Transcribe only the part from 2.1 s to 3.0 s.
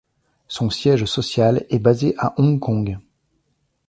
à Hong Kong.